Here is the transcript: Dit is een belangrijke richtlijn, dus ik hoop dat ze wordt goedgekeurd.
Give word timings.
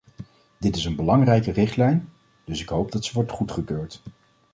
Dit 0.59 0.75
is 0.75 0.85
een 0.85 0.95
belangrijke 0.95 1.51
richtlijn, 1.51 2.09
dus 2.45 2.61
ik 2.61 2.69
hoop 2.69 2.91
dat 2.91 3.05
ze 3.05 3.13
wordt 3.13 3.31
goedgekeurd. 3.31 4.01